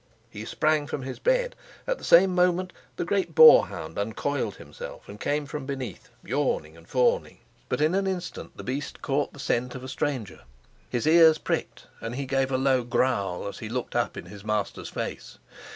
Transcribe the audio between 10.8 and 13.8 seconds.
his ears pricked and he gave a low growl, as he